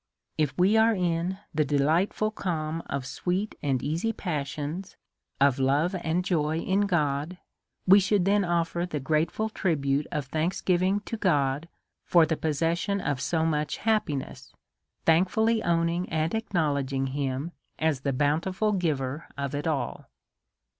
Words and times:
If 0.35 0.57
we 0.57 0.77
are 0.77 0.95
in 0.95 1.37
the 1.53 1.63
delightful 1.63 2.31
calm 2.31 2.81
of 2.87 3.05
sweet 3.05 3.53
and 3.61 3.83
easy 3.83 4.11
passions, 4.11 4.95
of 5.39 5.59
love 5.59 5.93
and 5.93 6.25
joy 6.25 6.57
in 6.57 6.87
God, 6.87 7.37
we 7.85 7.99
should 7.99 8.25
then 8.25 8.43
offer 8.43 8.83
the 8.87 8.99
grateful 8.99 9.47
tribute 9.47 10.07
of 10.11 10.25
thanksgiving 10.25 11.01
to 11.01 11.17
God 11.17 11.69
for 12.03 12.25
the 12.25 12.33
178 12.33 13.03
A 13.03 13.05
SERIOUS 13.05 13.05
CALL 13.05 13.11
TO 13.11 13.11
A 13.11 13.11
possession 13.11 13.11
of 13.11 13.21
so 13.21 13.45
much 13.45 13.77
happiness, 13.85 14.53
thankfully 15.05 15.61
owning 15.61 16.09
and 16.09 16.33
acknowledging 16.33 17.05
him 17.13 17.51
as 17.77 17.99
the 17.99 18.11
bountiful 18.11 18.71
Giver 18.71 19.27
of 19.37 19.53
it 19.53 19.67
all. 19.67 20.07